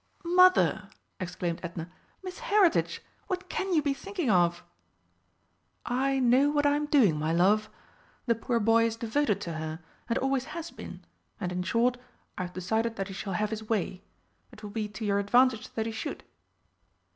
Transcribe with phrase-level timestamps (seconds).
[0.25, 1.91] "Mother!" exclaimed Edna,
[2.23, 3.03] "Miss Heritage!
[3.27, 4.63] What can you be thinking of?"
[5.85, 7.69] "I know what I am doing, my love.
[8.25, 9.79] The poor boy is devoted to her
[10.09, 11.05] and always has been,
[11.39, 11.97] and, in short,
[12.35, 14.01] I've decided that he shall have his way.
[14.51, 16.23] It will be to your advantage that he should."